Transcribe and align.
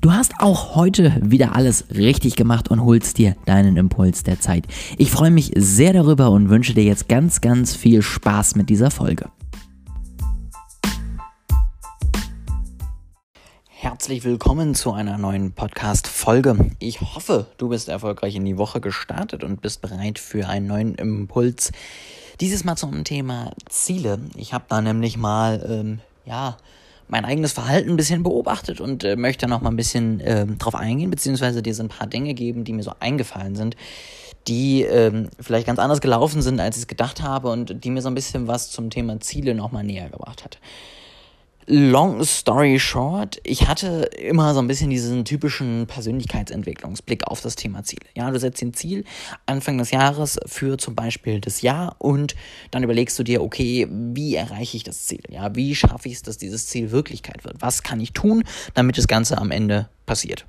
Du 0.00 0.12
hast 0.12 0.34
auch 0.38 0.76
heute 0.76 1.12
wieder 1.20 1.56
alles 1.56 1.86
richtig 1.90 2.36
gemacht 2.36 2.70
und 2.70 2.84
holst 2.84 3.18
dir 3.18 3.34
deinen 3.46 3.76
Impuls 3.76 4.22
der 4.22 4.38
Zeit. 4.38 4.64
Ich 4.96 5.10
freue 5.10 5.32
mich 5.32 5.50
sehr 5.56 5.92
darüber 5.92 6.30
und 6.30 6.50
wünsche 6.50 6.72
dir 6.72 6.84
jetzt 6.84 7.08
ganz, 7.08 7.40
ganz 7.40 7.74
viel 7.74 8.00
Spaß 8.00 8.54
mit 8.54 8.70
dieser 8.70 8.92
Folge. 8.92 9.28
Herzlich 13.66 14.22
willkommen 14.22 14.76
zu 14.76 14.92
einer 14.92 15.18
neuen 15.18 15.50
Podcast-Folge. 15.50 16.70
Ich 16.78 17.00
hoffe, 17.00 17.46
du 17.56 17.68
bist 17.68 17.88
erfolgreich 17.88 18.36
in 18.36 18.44
die 18.44 18.56
Woche 18.56 18.80
gestartet 18.80 19.42
und 19.42 19.62
bist 19.62 19.82
bereit 19.82 20.20
für 20.20 20.46
einen 20.46 20.68
neuen 20.68 20.94
Impuls. 20.94 21.72
Dieses 22.40 22.62
Mal 22.62 22.76
zum 22.76 23.02
Thema 23.02 23.50
Ziele. 23.68 24.20
Ich 24.36 24.54
habe 24.54 24.66
da 24.68 24.80
nämlich 24.80 25.16
mal, 25.16 25.66
ähm, 25.68 25.98
ja, 26.24 26.56
mein 27.08 27.24
eigenes 27.24 27.52
Verhalten 27.52 27.90
ein 27.90 27.96
bisschen 27.96 28.22
beobachtet 28.22 28.80
und 28.80 29.04
äh, 29.04 29.16
möchte 29.16 29.48
noch 29.48 29.60
mal 29.60 29.70
ein 29.70 29.76
bisschen 29.76 30.20
äh, 30.20 30.46
drauf 30.46 30.74
eingehen, 30.74 31.10
beziehungsweise 31.10 31.62
dir 31.62 31.74
so 31.74 31.82
ein 31.82 31.88
paar 31.88 32.06
Dinge 32.06 32.34
geben, 32.34 32.64
die 32.64 32.72
mir 32.72 32.82
so 32.82 32.92
eingefallen 33.00 33.56
sind, 33.56 33.76
die 34.46 34.82
ähm, 34.82 35.28
vielleicht 35.40 35.66
ganz 35.66 35.78
anders 35.78 36.00
gelaufen 36.00 36.42
sind, 36.42 36.60
als 36.60 36.76
ich 36.76 36.82
es 36.82 36.86
gedacht 36.88 37.22
habe 37.22 37.50
und 37.50 37.84
die 37.84 37.90
mir 37.90 38.02
so 38.02 38.08
ein 38.08 38.14
bisschen 38.14 38.46
was 38.46 38.70
zum 38.70 38.90
Thema 38.90 39.20
Ziele 39.20 39.54
noch 39.54 39.72
mal 39.72 39.84
näher 39.84 40.08
gebracht 40.08 40.44
hat. 40.44 40.58
Long 41.70 42.24
story 42.24 42.80
short, 42.80 43.42
ich 43.44 43.68
hatte 43.68 44.08
immer 44.16 44.54
so 44.54 44.60
ein 44.60 44.66
bisschen 44.66 44.88
diesen 44.88 45.26
typischen 45.26 45.86
Persönlichkeitsentwicklungsblick 45.86 47.26
auf 47.26 47.42
das 47.42 47.56
Thema 47.56 47.84
Ziele. 47.84 48.06
Ja, 48.16 48.30
du 48.30 48.38
setzt 48.38 48.62
ein 48.62 48.72
Ziel 48.72 49.04
Anfang 49.44 49.76
des 49.76 49.90
Jahres 49.90 50.40
für 50.46 50.78
zum 50.78 50.94
Beispiel 50.94 51.42
das 51.42 51.60
Jahr 51.60 51.96
und 51.98 52.34
dann 52.70 52.84
überlegst 52.84 53.18
du 53.18 53.22
dir, 53.22 53.42
okay, 53.42 53.86
wie 53.90 54.34
erreiche 54.34 54.78
ich 54.78 54.82
das 54.82 55.04
Ziel? 55.04 55.20
Ja, 55.28 55.54
wie 55.54 55.74
schaffe 55.74 56.08
ich 56.08 56.14
es, 56.14 56.22
dass 56.22 56.38
dieses 56.38 56.68
Ziel 56.68 56.90
Wirklichkeit 56.90 57.44
wird? 57.44 57.56
Was 57.60 57.82
kann 57.82 58.00
ich 58.00 58.14
tun, 58.14 58.44
damit 58.72 58.96
das 58.96 59.06
Ganze 59.06 59.36
am 59.36 59.50
Ende 59.50 59.90
passiert. 60.08 60.44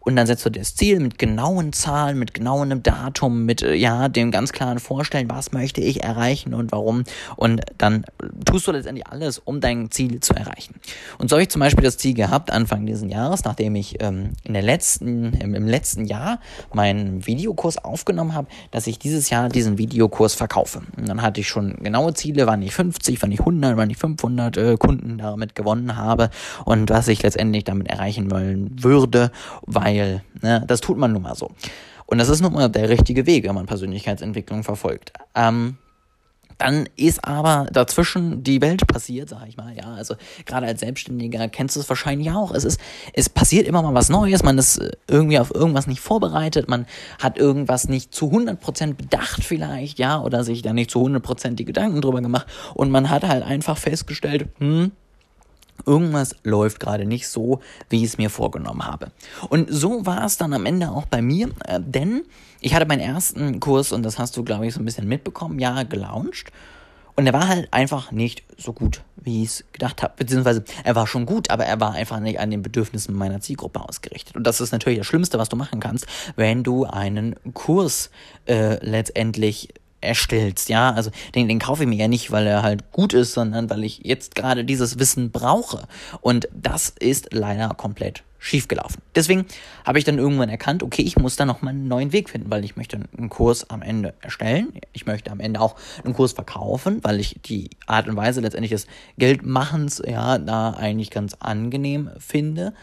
Und 0.00 0.16
dann 0.16 0.26
setzt 0.26 0.44
du 0.44 0.50
das 0.50 0.74
Ziel 0.74 0.98
mit 0.98 1.18
genauen 1.18 1.72
Zahlen, 1.72 2.18
mit 2.18 2.34
genauem 2.34 2.82
Datum, 2.82 3.44
mit 3.44 3.62
äh, 3.62 3.74
ja, 3.74 4.08
dem 4.08 4.32
ganz 4.32 4.52
klaren 4.52 4.80
Vorstellen, 4.80 5.30
was 5.30 5.52
möchte 5.52 5.80
ich 5.80 6.02
erreichen 6.02 6.54
und 6.54 6.72
warum. 6.72 7.04
Und 7.36 7.60
dann 7.78 8.04
tust 8.44 8.66
du 8.66 8.72
letztendlich 8.72 9.06
alles, 9.06 9.38
um 9.38 9.60
dein 9.60 9.90
Ziel 9.90 10.18
zu 10.20 10.34
erreichen. 10.34 10.74
Und 11.18 11.30
so 11.30 11.36
habe 11.36 11.42
ich 11.42 11.50
zum 11.50 11.60
Beispiel 11.60 11.84
das 11.84 11.98
Ziel 11.98 12.14
gehabt, 12.14 12.50
Anfang 12.50 12.86
dieses 12.86 13.08
Jahres, 13.08 13.44
nachdem 13.44 13.76
ich 13.76 14.02
ähm, 14.02 14.30
in 14.42 14.54
der 14.54 14.62
letzten, 14.62 15.34
im, 15.34 15.54
im 15.54 15.68
letzten 15.68 16.04
Jahr 16.04 16.40
meinen 16.72 17.24
Videokurs 17.26 17.78
aufgenommen 17.78 18.34
habe, 18.34 18.48
dass 18.72 18.88
ich 18.88 18.98
dieses 18.98 19.30
Jahr 19.30 19.48
diesen 19.48 19.78
Videokurs 19.78 20.34
verkaufe. 20.34 20.82
Und 20.96 21.08
dann 21.08 21.22
hatte 21.22 21.40
ich 21.40 21.48
schon 21.48 21.76
genaue 21.76 22.14
Ziele, 22.14 22.46
wann 22.46 22.62
ich 22.62 22.74
50, 22.74 23.22
wann 23.22 23.30
ich 23.30 23.40
100, 23.40 23.76
wann 23.76 23.90
ich 23.90 23.98
500 23.98 24.56
äh, 24.56 24.76
Kunden 24.76 25.18
damit 25.18 25.54
gewonnen 25.54 25.96
habe 25.96 26.30
und 26.64 26.90
was 26.90 27.06
ich 27.08 27.22
letztendlich 27.22 27.64
damit 27.64 27.88
erreichen 27.88 28.30
wollen 28.30 28.82
würde 28.82 29.01
würde, 29.02 29.30
weil 29.66 30.22
ne, 30.40 30.64
das 30.66 30.80
tut 30.80 30.96
man 30.96 31.12
nun 31.12 31.22
mal 31.22 31.34
so. 31.34 31.50
Und 32.06 32.18
das 32.18 32.28
ist 32.28 32.40
nun 32.40 32.52
mal 32.52 32.68
der 32.68 32.88
richtige 32.88 33.26
Weg, 33.26 33.44
wenn 33.44 33.54
man 33.54 33.66
Persönlichkeitsentwicklung 33.66 34.64
verfolgt. 34.64 35.12
Ähm, 35.34 35.76
dann 36.62 36.88
ist 36.94 37.24
aber 37.24 37.66
dazwischen 37.72 38.44
die 38.44 38.60
Welt 38.60 38.86
passiert, 38.86 39.28
sag 39.28 39.48
ich 39.48 39.56
mal, 39.56 39.74
ja. 39.76 39.94
Also 39.94 40.14
gerade 40.46 40.66
als 40.66 40.80
Selbstständiger 40.80 41.48
kennst 41.48 41.74
du 41.74 41.80
es 41.80 41.88
wahrscheinlich 41.88 42.30
auch. 42.30 42.52
Es 42.52 42.64
ist, 42.64 42.80
es 43.14 43.28
passiert 43.28 43.66
immer 43.66 43.82
mal 43.82 43.94
was 43.94 44.08
Neues, 44.08 44.44
man 44.44 44.58
ist 44.58 44.80
irgendwie 45.08 45.40
auf 45.40 45.52
irgendwas 45.52 45.88
nicht 45.88 46.00
vorbereitet, 46.00 46.68
man 46.68 46.86
hat 47.20 47.36
irgendwas 47.36 47.88
nicht 47.88 48.14
zu 48.14 48.30
100% 48.30 48.94
bedacht 48.94 49.42
vielleicht, 49.42 49.98
ja, 49.98 50.22
oder 50.22 50.44
sich 50.44 50.62
da 50.62 50.72
nicht 50.72 50.90
zu 50.90 51.04
100% 51.04 51.54
die 51.54 51.64
Gedanken 51.64 52.00
drüber 52.00 52.20
gemacht 52.20 52.46
und 52.74 52.90
man 52.90 53.10
hat 53.10 53.26
halt 53.26 53.42
einfach 53.42 53.76
festgestellt, 53.76 54.48
hm, 54.58 54.92
Irgendwas 55.86 56.36
läuft 56.44 56.80
gerade 56.80 57.06
nicht 57.06 57.28
so, 57.28 57.60
wie 57.88 57.98
ich 57.98 58.10
es 58.10 58.18
mir 58.18 58.30
vorgenommen 58.30 58.84
habe. 58.84 59.10
Und 59.48 59.68
so 59.70 60.06
war 60.06 60.24
es 60.24 60.36
dann 60.36 60.52
am 60.52 60.66
Ende 60.66 60.90
auch 60.90 61.06
bei 61.06 61.22
mir, 61.22 61.50
äh, 61.66 61.80
denn 61.80 62.22
ich 62.60 62.74
hatte 62.74 62.86
meinen 62.86 63.00
ersten 63.00 63.60
Kurs, 63.60 63.92
und 63.92 64.02
das 64.02 64.18
hast 64.18 64.36
du, 64.36 64.44
glaube 64.44 64.66
ich, 64.66 64.74
so 64.74 64.80
ein 64.80 64.84
bisschen 64.84 65.08
mitbekommen, 65.08 65.58
ja, 65.58 65.82
gelauncht. 65.82 66.52
Und 67.14 67.26
er 67.26 67.34
war 67.34 67.48
halt 67.48 67.68
einfach 67.72 68.10
nicht 68.10 68.42
so 68.56 68.72
gut, 68.72 69.02
wie 69.16 69.42
ich 69.42 69.48
es 69.50 69.64
gedacht 69.72 70.02
habe. 70.02 70.14
Beziehungsweise 70.16 70.64
er 70.82 70.94
war 70.94 71.06
schon 71.06 71.26
gut, 71.26 71.50
aber 71.50 71.66
er 71.66 71.78
war 71.78 71.92
einfach 71.92 72.20
nicht 72.20 72.40
an 72.40 72.50
den 72.50 72.62
Bedürfnissen 72.62 73.14
meiner 73.14 73.40
Zielgruppe 73.40 73.80
ausgerichtet. 73.80 74.36
Und 74.36 74.46
das 74.46 74.60
ist 74.60 74.72
natürlich 74.72 74.98
das 74.98 75.06
Schlimmste, 75.06 75.38
was 75.38 75.50
du 75.50 75.56
machen 75.56 75.80
kannst, 75.80 76.06
wenn 76.36 76.62
du 76.62 76.84
einen 76.84 77.36
Kurs 77.52 78.10
äh, 78.46 78.82
letztendlich 78.84 79.68
erstellst, 80.02 80.68
ja. 80.68 80.92
Also 80.92 81.10
den, 81.34 81.48
den 81.48 81.58
kaufe 81.58 81.84
ich 81.84 81.88
mir 81.88 81.96
ja 81.96 82.08
nicht, 82.08 82.30
weil 82.30 82.46
er 82.46 82.62
halt 82.62 82.92
gut 82.92 83.14
ist, 83.14 83.32
sondern 83.32 83.70
weil 83.70 83.84
ich 83.84 84.00
jetzt 84.02 84.34
gerade 84.34 84.64
dieses 84.64 84.98
Wissen 84.98 85.30
brauche. 85.30 85.82
Und 86.20 86.48
das 86.52 86.90
ist 86.98 87.28
leider 87.32 87.68
komplett 87.70 88.22
schiefgelaufen. 88.38 89.00
Deswegen 89.14 89.46
habe 89.84 89.98
ich 89.98 90.04
dann 90.04 90.18
irgendwann 90.18 90.48
erkannt, 90.48 90.82
okay, 90.82 91.02
ich 91.02 91.16
muss 91.16 91.36
da 91.36 91.44
nochmal 91.44 91.74
einen 91.74 91.86
neuen 91.86 92.12
Weg 92.12 92.28
finden, 92.28 92.50
weil 92.50 92.64
ich 92.64 92.74
möchte 92.76 92.98
einen 93.16 93.28
Kurs 93.28 93.70
am 93.70 93.82
Ende 93.82 94.14
erstellen. 94.20 94.72
Ich 94.92 95.06
möchte 95.06 95.30
am 95.30 95.38
Ende 95.38 95.60
auch 95.60 95.76
einen 96.04 96.14
Kurs 96.14 96.32
verkaufen, 96.32 96.98
weil 97.02 97.20
ich 97.20 97.38
die 97.44 97.70
Art 97.86 98.08
und 98.08 98.16
Weise 98.16 98.40
letztendlich 98.40 98.72
des 98.72 98.88
Geldmachens 99.16 100.02
ja 100.04 100.38
da 100.38 100.70
eigentlich 100.70 101.10
ganz 101.10 101.36
angenehm 101.38 102.10
finde 102.18 102.74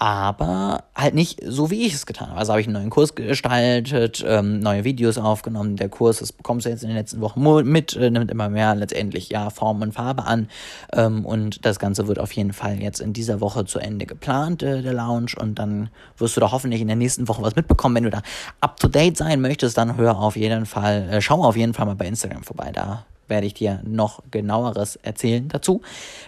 aber 0.00 0.84
halt 0.94 1.14
nicht 1.14 1.40
so, 1.44 1.70
wie 1.70 1.84
ich 1.84 1.92
es 1.92 2.06
getan 2.06 2.28
habe. 2.28 2.38
Also 2.38 2.52
habe 2.52 2.62
ich 2.62 2.66
einen 2.66 2.72
neuen 2.72 2.88
Kurs 2.88 3.14
gestaltet, 3.14 4.24
ähm, 4.26 4.58
neue 4.60 4.84
Videos 4.84 5.18
aufgenommen. 5.18 5.76
Der 5.76 5.90
Kurs, 5.90 6.20
das 6.20 6.32
bekommst 6.32 6.64
du 6.64 6.70
jetzt 6.70 6.82
in 6.82 6.88
den 6.88 6.96
letzten 6.96 7.20
Wochen 7.20 7.42
mit, 7.70 7.96
äh, 7.96 8.08
nimmt 8.08 8.30
immer 8.30 8.48
mehr 8.48 8.74
letztendlich 8.74 9.28
ja 9.28 9.50
Form 9.50 9.82
und 9.82 9.92
Farbe 9.92 10.24
an. 10.24 10.48
Ähm, 10.94 11.26
und 11.26 11.66
das 11.66 11.78
Ganze 11.78 12.08
wird 12.08 12.18
auf 12.18 12.32
jeden 12.32 12.54
Fall 12.54 12.80
jetzt 12.80 13.00
in 13.00 13.12
dieser 13.12 13.42
Woche 13.42 13.66
zu 13.66 13.78
Ende 13.78 14.06
geplant, 14.06 14.62
äh, 14.62 14.80
der 14.80 14.94
Lounge. 14.94 15.32
Und 15.38 15.58
dann 15.58 15.90
wirst 16.16 16.34
du 16.34 16.40
da 16.40 16.50
hoffentlich 16.50 16.80
in 16.80 16.86
der 16.86 16.96
nächsten 16.96 17.28
Woche 17.28 17.42
was 17.42 17.54
mitbekommen. 17.54 17.94
Wenn 17.94 18.04
du 18.04 18.10
da 18.10 18.22
up 18.62 18.80
to 18.80 18.88
date 18.88 19.18
sein 19.18 19.42
möchtest, 19.42 19.76
dann 19.76 19.98
hör 19.98 20.18
auf 20.18 20.34
jeden 20.34 20.64
Fall, 20.64 21.10
äh, 21.10 21.20
schau 21.20 21.44
auf 21.44 21.58
jeden 21.58 21.74
Fall 21.74 21.84
mal 21.84 21.96
bei 21.96 22.06
Instagram 22.06 22.42
vorbei. 22.42 22.70
Da 22.72 23.04
werde 23.30 23.46
ich 23.46 23.54
dir 23.54 23.80
noch 23.84 24.22
genaueres 24.30 24.96
erzählen 24.96 25.48
dazu. 25.48 25.80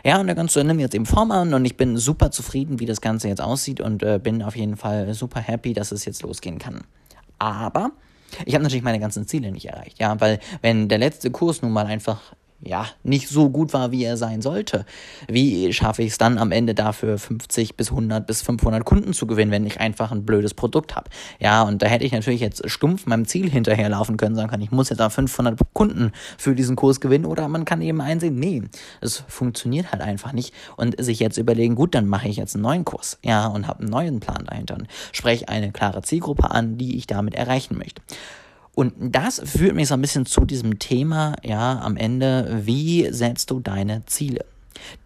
Ja, 0.05 0.21
und 0.21 0.27
der 0.27 0.37
Ganze 0.37 0.65
nimmt 0.65 0.81
jetzt 0.81 0.95
eben 0.95 1.07
Form 1.07 1.31
an 1.31 1.53
und 1.53 1.65
ich 1.65 1.77
bin 1.77 1.97
super 1.97 2.31
zufrieden, 2.31 2.81
wie 2.81 2.87
das 2.87 3.01
Ganze 3.01 3.29
jetzt 3.29 3.41
aussieht 3.41 3.81
und 3.81 4.03
äh, 4.03 4.19
bin 4.23 4.43
auf 4.43 4.57
jeden 4.57 4.77
Fall 4.77 5.13
super 5.15 5.41
happy, 5.41 5.75
dass 5.75 5.93
es 5.93 6.05
jetzt 6.05 6.23
losgehen 6.23 6.59
kann. 6.59 6.85
Aber 7.39 7.91
ich 8.47 8.55
habe 8.55 8.63
natürlich 8.63 8.85
meine 8.85 9.01
ganzen 9.01 9.27
Ziele 9.27 9.53
nicht 9.53 9.67
erreicht, 9.67 9.99
ja, 9.99 10.19
weil 10.21 10.39
wenn 10.63 10.89
der 10.89 10.99
letzte 10.99 11.31
Kurs 11.31 11.61
nun 11.61 11.73
mal 11.73 11.87
einfach 11.87 12.35
ja, 12.65 12.87
nicht 13.03 13.29
so 13.29 13.51
gut 13.51 13.73
war, 13.73 13.91
wie 13.91 14.05
er 14.05 14.17
sein 14.17 14.41
sollte. 14.41 14.85
Wie 15.29 15.73
schaffe 15.73 16.03
ich 16.03 16.13
es 16.13 16.19
dann 16.19 16.39
am 16.39 16.53
Ende 16.53 16.75
dafür 16.75 17.19
50 17.19 17.77
bis 17.77 17.91
100 17.91 18.27
bis 18.27 18.43
500 18.43 18.85
Kunden 18.85 19.13
zu 19.13 19.27
gewinnen, 19.27 19.51
wenn 19.51 19.67
ich 19.67 19.81
einfach 19.81 20.13
ein 20.13 20.25
blödes 20.25 20.55
Produkt 20.55 20.95
habe? 20.95 21.11
Ja, 21.41 21.63
und 21.63 21.83
da 21.83 21.87
hätte 21.87 22.05
ich 22.05 22.13
natürlich 22.13 22.41
jetzt 22.41 22.69
stumpf 22.71 23.07
meinem 23.07 23.27
Ziel 23.27 23.51
hinterherlaufen 23.51 24.17
können, 24.17 24.37
sagen 24.37 24.49
können, 24.49 24.63
ich 24.63 24.71
muss 24.71 24.91
jetzt 24.91 25.03
auch 25.03 25.11
500 25.11 25.59
Kunden 25.73 26.13
für 26.39 26.55
diesen 26.55 26.77
Kurs 26.77 27.01
gewinnen 27.01 27.25
oder 27.25 27.49
man 27.49 27.65
kann 27.65 27.83
eben 27.83 28.01
einsehen, 28.01 28.37
nee, 28.37 28.63
es 29.01 29.25
funktioniert 29.27 29.91
halt 29.91 30.03
einfach 30.03 30.33
nicht 30.33 30.55
und 30.77 31.03
sich 31.03 31.19
jetzt 31.19 31.39
überlegen, 31.39 31.75
gut, 31.75 31.95
dann 31.95 32.07
mache 32.07 32.29
ich 32.29 32.37
jetzt 32.37 32.55
einen 32.55 32.63
neuen 32.63 32.85
Kurs, 32.85 33.19
ja, 33.25 33.47
und 33.47 33.67
habe 33.67 33.81
einen 33.81 33.91
neuen 33.91 34.21
Plan 34.21 34.45
dahinter 34.47 34.75
und 34.75 34.87
spreche 35.11 35.49
eine 35.49 35.73
klare 35.73 36.03
Zielgruppe 36.03 36.51
an, 36.51 36.79
die 36.79 36.97
ich 36.97 37.07
damit 37.07 37.35
erreichen 37.35 37.77
möchte. 37.77 38.03
Und 38.75 38.95
das 38.99 39.41
führt 39.45 39.75
mich 39.75 39.89
so 39.89 39.95
ein 39.95 40.01
bisschen 40.01 40.27
zu 40.27 40.45
diesem 40.45 40.79
Thema, 40.79 41.37
ja, 41.43 41.81
am 41.81 41.97
Ende, 41.97 42.63
wie 42.65 43.13
setzt 43.13 43.51
du 43.51 43.61
deine 43.61 44.05
Ziele? 44.07 44.45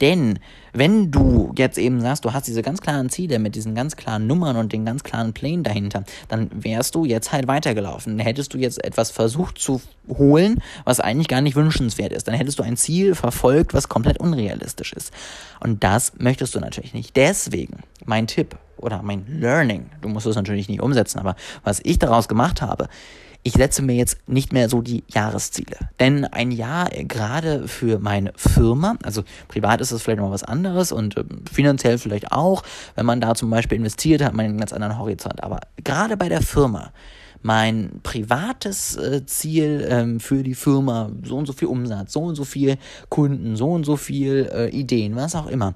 Denn 0.00 0.38
wenn 0.72 1.10
du 1.10 1.52
jetzt 1.56 1.78
eben 1.78 2.00
sagst, 2.00 2.24
du 2.24 2.32
hast 2.32 2.46
diese 2.46 2.62
ganz 2.62 2.80
klaren 2.80 3.08
Ziele 3.08 3.38
mit 3.38 3.54
diesen 3.54 3.74
ganz 3.74 3.96
klaren 3.96 4.26
Nummern 4.26 4.56
und 4.56 4.72
den 4.72 4.84
ganz 4.84 5.02
klaren 5.02 5.32
Plänen 5.32 5.64
dahinter, 5.64 6.04
dann 6.28 6.50
wärst 6.52 6.94
du 6.94 7.04
jetzt 7.04 7.32
halt 7.32 7.46
weitergelaufen. 7.48 8.16
Dann 8.16 8.26
hättest 8.26 8.54
du 8.54 8.58
jetzt 8.58 8.82
etwas 8.84 9.10
versucht 9.10 9.58
zu 9.58 9.80
holen, 10.08 10.62
was 10.84 11.00
eigentlich 11.00 11.28
gar 11.28 11.40
nicht 11.40 11.56
wünschenswert 11.56 12.12
ist. 12.12 12.28
Dann 12.28 12.34
hättest 12.34 12.58
du 12.58 12.62
ein 12.62 12.76
Ziel 12.76 13.14
verfolgt, 13.14 13.74
was 13.74 13.88
komplett 13.88 14.18
unrealistisch 14.18 14.92
ist. 14.92 15.12
Und 15.60 15.82
das 15.82 16.12
möchtest 16.18 16.54
du 16.54 16.60
natürlich 16.60 16.94
nicht. 16.94 17.16
Deswegen 17.16 17.78
mein 18.04 18.26
Tipp 18.26 18.56
oder 18.76 19.02
mein 19.02 19.24
Learning, 19.28 19.86
du 20.02 20.08
musst 20.08 20.26
es 20.26 20.36
natürlich 20.36 20.68
nicht 20.68 20.82
umsetzen, 20.82 21.18
aber 21.18 21.36
was 21.64 21.80
ich 21.82 21.98
daraus 21.98 22.28
gemacht 22.28 22.60
habe, 22.60 22.88
ich 23.46 23.52
setze 23.52 23.80
mir 23.80 23.94
jetzt 23.94 24.18
nicht 24.26 24.52
mehr 24.52 24.68
so 24.68 24.82
die 24.82 25.04
Jahresziele. 25.06 25.76
Denn 26.00 26.24
ein 26.24 26.50
Jahr 26.50 26.92
äh, 26.92 27.04
gerade 27.04 27.68
für 27.68 28.00
meine 28.00 28.32
Firma, 28.34 28.96
also 29.04 29.22
privat 29.46 29.80
ist 29.80 29.92
es 29.92 30.02
vielleicht 30.02 30.18
noch 30.18 30.32
was 30.32 30.42
anderes 30.42 30.90
und 30.90 31.16
äh, 31.16 31.22
finanziell 31.52 31.98
vielleicht 31.98 32.32
auch, 32.32 32.64
wenn 32.96 33.06
man 33.06 33.20
da 33.20 33.36
zum 33.36 33.48
Beispiel 33.48 33.78
investiert, 33.78 34.24
hat 34.24 34.34
man 34.34 34.46
einen 34.46 34.58
ganz 34.58 34.72
anderen 34.72 34.98
Horizont. 34.98 35.44
Aber 35.44 35.60
gerade 35.84 36.16
bei 36.16 36.28
der 36.28 36.42
Firma, 36.42 36.90
mein 37.40 38.00
privates 38.02 38.96
äh, 38.96 39.24
Ziel 39.26 39.86
ähm, 39.88 40.18
für 40.18 40.42
die 40.42 40.56
Firma, 40.56 41.12
so 41.22 41.36
und 41.36 41.46
so 41.46 41.52
viel 41.52 41.68
Umsatz, 41.68 42.14
so 42.14 42.22
und 42.22 42.34
so 42.34 42.44
viel 42.44 42.78
Kunden, 43.10 43.54
so 43.54 43.70
und 43.70 43.84
so 43.84 43.96
viel 43.96 44.50
äh, 44.52 44.70
Ideen, 44.70 45.14
was 45.14 45.36
auch 45.36 45.46
immer 45.46 45.72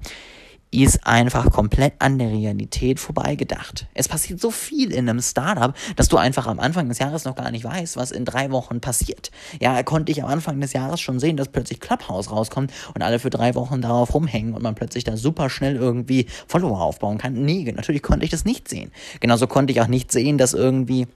ist 0.71 1.05
einfach 1.05 1.51
komplett 1.51 1.93
an 1.99 2.17
der 2.17 2.29
Realität 2.29 2.99
vorbeigedacht. 2.99 3.87
Es 3.93 4.07
passiert 4.07 4.39
so 4.39 4.51
viel 4.51 4.91
in 4.91 5.09
einem 5.09 5.21
Startup, 5.21 5.75
dass 5.97 6.07
du 6.07 6.17
einfach 6.17 6.47
am 6.47 6.59
Anfang 6.59 6.87
des 6.87 6.99
Jahres 6.99 7.25
noch 7.25 7.35
gar 7.35 7.51
nicht 7.51 7.65
weißt, 7.65 7.97
was 7.97 8.11
in 8.11 8.23
drei 8.23 8.51
Wochen 8.51 8.79
passiert. 8.79 9.31
Ja, 9.59 9.83
konnte 9.83 10.11
ich 10.11 10.23
am 10.23 10.29
Anfang 10.29 10.61
des 10.61 10.71
Jahres 10.71 11.01
schon 11.01 11.19
sehen, 11.19 11.35
dass 11.35 11.49
plötzlich 11.49 11.81
Clubhouse 11.81 12.31
rauskommt 12.31 12.71
und 12.95 13.01
alle 13.01 13.19
für 13.19 13.29
drei 13.29 13.53
Wochen 13.55 13.81
darauf 13.81 14.13
rumhängen 14.13 14.53
und 14.53 14.63
man 14.63 14.75
plötzlich 14.75 15.03
da 15.03 15.17
super 15.17 15.49
schnell 15.49 15.75
irgendwie 15.75 16.27
Follower 16.47 16.81
aufbauen 16.81 17.17
kann. 17.17 17.33
Nee, 17.33 17.69
natürlich 17.75 18.01
konnte 18.01 18.25
ich 18.25 18.31
das 18.31 18.45
nicht 18.45 18.69
sehen. 18.69 18.91
Genauso 19.19 19.47
konnte 19.47 19.73
ich 19.73 19.81
auch 19.81 19.87
nicht 19.87 20.11
sehen, 20.11 20.37
dass 20.37 20.53
irgendwie 20.53 21.07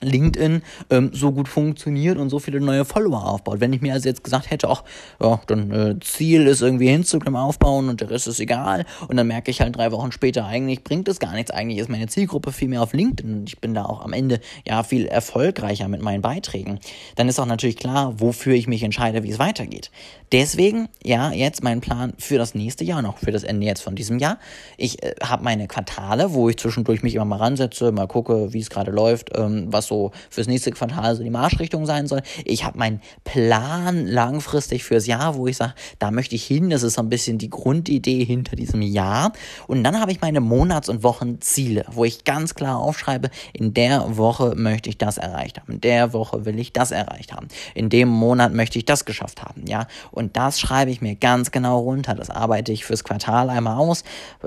LinkedIn 0.00 0.62
ähm, 0.90 1.10
so 1.12 1.32
gut 1.32 1.48
funktioniert 1.48 2.18
und 2.18 2.30
so 2.30 2.38
viele 2.38 2.60
neue 2.60 2.84
Follower 2.84 3.26
aufbaut. 3.26 3.60
Wenn 3.60 3.72
ich 3.72 3.80
mir 3.80 3.92
also 3.92 4.08
jetzt 4.08 4.24
gesagt 4.24 4.50
hätte, 4.50 4.68
ach, 4.68 4.84
ja, 5.20 5.40
dann 5.46 5.70
äh, 5.72 6.00
Ziel 6.00 6.46
ist 6.46 6.62
irgendwie 6.62 6.88
Instagram 6.88 7.36
aufbauen 7.36 7.88
und 7.88 8.00
der 8.00 8.10
Rest 8.10 8.28
ist 8.28 8.40
egal 8.40 8.84
und 9.08 9.16
dann 9.16 9.26
merke 9.26 9.50
ich 9.50 9.60
halt 9.60 9.76
drei 9.76 9.90
Wochen 9.92 10.12
später, 10.12 10.46
eigentlich 10.46 10.84
bringt 10.84 11.08
es 11.08 11.18
gar 11.18 11.32
nichts, 11.32 11.50
eigentlich 11.50 11.78
ist 11.78 11.90
meine 11.90 12.06
Zielgruppe 12.06 12.52
viel 12.52 12.68
mehr 12.68 12.82
auf 12.82 12.92
LinkedIn 12.92 13.40
und 13.40 13.48
ich 13.48 13.60
bin 13.60 13.74
da 13.74 13.84
auch 13.84 14.04
am 14.04 14.12
Ende 14.12 14.40
ja 14.66 14.82
viel 14.82 15.06
erfolgreicher 15.06 15.88
mit 15.88 16.02
meinen 16.02 16.22
Beiträgen, 16.22 16.78
dann 17.16 17.28
ist 17.28 17.40
auch 17.40 17.46
natürlich 17.46 17.76
klar, 17.76 18.20
wofür 18.20 18.54
ich 18.54 18.66
mich 18.66 18.82
entscheide, 18.82 19.22
wie 19.22 19.30
es 19.30 19.38
weitergeht. 19.38 19.90
Deswegen, 20.30 20.88
ja, 21.02 21.32
jetzt 21.32 21.62
mein 21.62 21.80
Plan 21.80 22.12
für 22.18 22.36
das 22.36 22.54
nächste 22.54 22.84
Jahr, 22.84 23.00
noch 23.00 23.18
für 23.18 23.32
das 23.32 23.44
Ende 23.44 23.66
jetzt 23.66 23.80
von 23.80 23.94
diesem 23.96 24.18
Jahr. 24.18 24.38
Ich 24.76 25.02
äh, 25.02 25.14
habe 25.22 25.42
meine 25.42 25.66
Quartale, 25.68 26.34
wo 26.34 26.50
ich 26.50 26.58
zwischendurch 26.58 27.02
mich 27.02 27.14
immer 27.14 27.24
mal 27.24 27.36
ransetze, 27.36 27.92
mal 27.92 28.06
gucke, 28.06 28.52
wie 28.52 28.60
es 28.60 28.68
gerade 28.68 28.90
läuft, 28.90 29.30
ähm, 29.34 29.66
was 29.70 29.87
so 29.88 30.12
fürs 30.30 30.46
nächste 30.46 30.70
Quartal 30.70 31.16
so 31.16 31.22
die 31.22 31.30
Marschrichtung 31.30 31.86
sein 31.86 32.06
soll. 32.06 32.22
Ich 32.44 32.64
habe 32.64 32.78
meinen 32.78 33.00
Plan 33.24 34.06
langfristig 34.06 34.84
fürs 34.84 35.06
Jahr, 35.06 35.34
wo 35.34 35.46
ich 35.46 35.56
sage, 35.56 35.74
da 35.98 36.10
möchte 36.10 36.34
ich 36.34 36.44
hin. 36.44 36.70
Das 36.70 36.82
ist 36.82 36.94
so 36.94 37.02
ein 37.02 37.08
bisschen 37.08 37.38
die 37.38 37.50
Grundidee 37.50 38.24
hinter 38.24 38.56
diesem 38.56 38.82
Jahr. 38.82 39.32
Und 39.66 39.82
dann 39.84 40.00
habe 40.00 40.12
ich 40.12 40.20
meine 40.20 40.40
Monats- 40.40 40.88
und 40.88 41.02
Wochenziele, 41.02 41.84
wo 41.90 42.04
ich 42.04 42.24
ganz 42.24 42.54
klar 42.54 42.78
aufschreibe, 42.78 43.30
in 43.52 43.74
der 43.74 44.16
Woche 44.16 44.54
möchte 44.56 44.88
ich 44.88 44.98
das 44.98 45.18
erreicht 45.18 45.58
haben. 45.58 45.72
In 45.72 45.80
der 45.80 46.12
Woche 46.12 46.44
will 46.44 46.58
ich 46.58 46.72
das 46.72 46.90
erreicht 46.90 47.32
haben. 47.32 47.48
In 47.74 47.88
dem 47.88 48.08
Monat 48.08 48.52
möchte 48.52 48.78
ich 48.78 48.84
das 48.84 49.04
geschafft 49.04 49.42
haben. 49.42 49.64
Ja, 49.66 49.86
und 50.10 50.36
das 50.36 50.60
schreibe 50.60 50.90
ich 50.90 51.00
mir 51.00 51.14
ganz 51.14 51.50
genau 51.50 51.80
runter. 51.80 52.14
Das 52.14 52.30
arbeite 52.30 52.72
ich 52.72 52.84
fürs 52.84 53.04
Quartal 53.04 53.50
einmal 53.50 53.78
aus, 53.78 54.04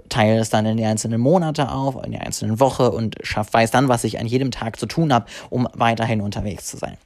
teile 0.09 0.39
es 0.39 0.49
dann 0.49 0.65
in 0.65 0.77
die 0.77 0.85
einzelnen 0.85 1.19
Monate 1.19 1.71
auf, 1.71 2.03
in 2.03 2.11
die 2.11 2.17
einzelnen 2.17 2.59
Woche 2.59 2.91
und 2.91 3.15
schaff, 3.23 3.53
weiß 3.53 3.71
dann, 3.71 3.87
was 3.87 4.03
ich 4.03 4.19
an 4.19 4.27
jedem 4.27 4.51
Tag 4.51 4.79
zu 4.79 4.85
tun 4.85 5.13
habe 5.13 5.25
um 5.49 5.67
weiterhin 5.73 6.21
unterwegs 6.21 6.65
zu 6.67 6.77
sein. 6.77 6.97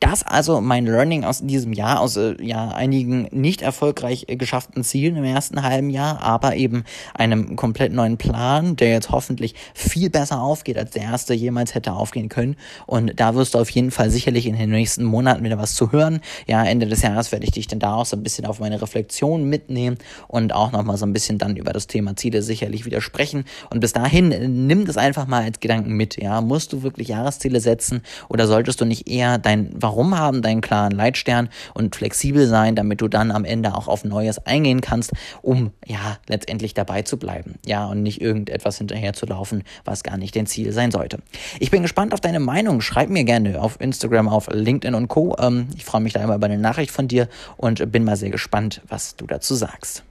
Das 0.00 0.22
also 0.22 0.60
mein 0.60 0.86
Learning 0.86 1.24
aus 1.24 1.40
diesem 1.40 1.72
Jahr, 1.72 2.00
aus 2.00 2.16
äh, 2.16 2.36
ja, 2.40 2.68
einigen 2.68 3.28
nicht 3.30 3.62
erfolgreich 3.62 4.26
äh, 4.28 4.36
geschafften 4.36 4.84
Zielen 4.84 5.16
im 5.16 5.24
ersten 5.24 5.62
halben 5.62 5.90
Jahr, 5.90 6.22
aber 6.22 6.56
eben 6.56 6.84
einem 7.14 7.56
komplett 7.56 7.92
neuen 7.92 8.18
Plan, 8.18 8.76
der 8.76 8.90
jetzt 8.90 9.10
hoffentlich 9.10 9.54
viel 9.74 10.10
besser 10.10 10.40
aufgeht, 10.40 10.78
als 10.78 10.90
der 10.90 11.02
erste 11.02 11.34
jemals 11.34 11.74
hätte 11.74 11.92
aufgehen 11.92 12.28
können. 12.28 12.56
Und 12.86 13.18
da 13.18 13.34
wirst 13.34 13.54
du 13.54 13.58
auf 13.58 13.70
jeden 13.70 13.90
Fall 13.90 14.10
sicherlich 14.10 14.46
in 14.46 14.56
den 14.56 14.70
nächsten 14.70 15.04
Monaten 15.04 15.44
wieder 15.44 15.58
was 15.58 15.74
zu 15.74 15.92
hören. 15.92 16.20
Ja, 16.46 16.64
Ende 16.64 16.86
des 16.86 17.02
Jahres 17.02 17.32
werde 17.32 17.44
ich 17.44 17.52
dich 17.52 17.66
dann 17.66 17.78
da 17.78 17.94
auch 17.94 18.06
so 18.06 18.16
ein 18.16 18.22
bisschen 18.22 18.46
auf 18.46 18.60
meine 18.60 18.80
Reflexion 18.80 19.44
mitnehmen 19.44 19.98
und 20.28 20.54
auch 20.54 20.72
nochmal 20.72 20.96
so 20.96 21.06
ein 21.06 21.12
bisschen 21.12 21.38
dann 21.38 21.56
über 21.56 21.72
das 21.72 21.86
Thema 21.86 22.16
Ziele 22.16 22.42
sicherlich 22.42 22.84
wieder 22.84 23.00
sprechen. 23.00 23.44
Und 23.70 23.80
bis 23.80 23.92
dahin, 23.92 24.32
äh, 24.32 24.46
nimm 24.48 24.86
das 24.86 24.96
einfach 24.96 25.26
mal 25.26 25.42
als 25.42 25.60
Gedanken 25.60 25.94
mit. 25.94 26.20
Ja, 26.20 26.40
musst 26.40 26.72
du 26.72 26.82
wirklich 26.82 27.08
Jahresziele 27.08 27.60
setzen 27.60 27.73
oder 28.28 28.46
solltest 28.46 28.80
du 28.80 28.84
nicht 28.84 29.08
eher 29.08 29.38
dein 29.38 29.70
Warum 29.74 30.18
haben, 30.18 30.42
deinen 30.42 30.60
klaren 30.60 30.92
Leitstern 30.92 31.48
und 31.74 31.96
flexibel 31.96 32.46
sein, 32.46 32.76
damit 32.76 33.00
du 33.00 33.08
dann 33.08 33.30
am 33.30 33.44
Ende 33.44 33.74
auch 33.74 33.88
auf 33.88 34.04
Neues 34.04 34.38
eingehen 34.46 34.80
kannst, 34.80 35.12
um 35.42 35.72
ja 35.86 36.18
letztendlich 36.28 36.74
dabei 36.74 37.02
zu 37.02 37.18
bleiben. 37.18 37.56
Ja, 37.66 37.86
und 37.86 38.02
nicht 38.02 38.20
irgendetwas 38.20 38.78
hinterher 38.78 39.12
zu 39.12 39.26
laufen, 39.26 39.62
was 39.84 40.02
gar 40.02 40.16
nicht 40.16 40.36
dein 40.36 40.46
Ziel 40.46 40.72
sein 40.72 40.90
sollte. 40.90 41.18
Ich 41.60 41.70
bin 41.70 41.82
gespannt 41.82 42.12
auf 42.14 42.20
deine 42.20 42.40
Meinung. 42.40 42.80
Schreib 42.80 43.10
mir 43.10 43.24
gerne 43.24 43.60
auf 43.60 43.80
Instagram, 43.80 44.28
auf 44.28 44.48
LinkedIn 44.52 44.94
und 44.94 45.08
Co. 45.08 45.36
Ähm, 45.38 45.68
ich 45.76 45.84
freue 45.84 46.00
mich 46.00 46.12
da 46.12 46.22
immer 46.22 46.36
über 46.36 46.46
eine 46.46 46.58
Nachricht 46.58 46.90
von 46.90 47.08
dir 47.08 47.28
und 47.56 47.90
bin 47.90 48.04
mal 48.04 48.16
sehr 48.16 48.30
gespannt, 48.30 48.80
was 48.88 49.16
du 49.16 49.26
dazu 49.26 49.54
sagst. 49.54 50.04